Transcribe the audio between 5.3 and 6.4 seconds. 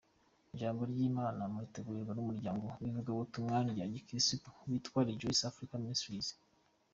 Africa Ministries.